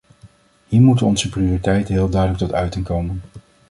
Hier 0.67 0.81
moeten 0.81 1.05
onze 1.05 1.29
prioriteiten 1.29 1.93
heel 1.93 2.09
duidelijk 2.09 2.39
tot 2.41 2.53
uiting 2.53 2.85
komen. 2.85 3.21